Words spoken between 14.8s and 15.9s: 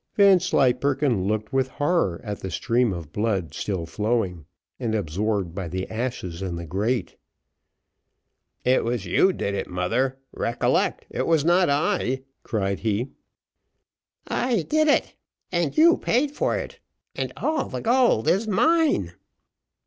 it and